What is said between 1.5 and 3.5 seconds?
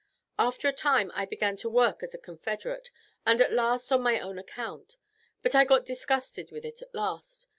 to work as a confederate, and